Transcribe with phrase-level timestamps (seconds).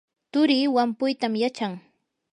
[0.31, 1.73] turii wampuytam yachan.